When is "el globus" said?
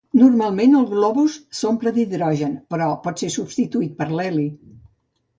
0.77-1.33